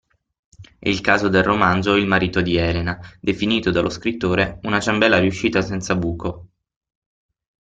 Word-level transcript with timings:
È 0.79 0.89
il 0.89 0.99
caso 0.99 1.27
del 1.29 1.43
romanzo 1.43 1.93
Il 1.93 2.07
marito 2.07 2.41
di 2.41 2.57
Elena, 2.57 2.99
definito 3.19 3.69
dallo 3.69 3.91
scrittore 3.91 4.57
una 4.63 4.79
ciambella 4.79 5.19
riuscita 5.19 5.61
senza 5.61 5.95
buco. 5.95 6.47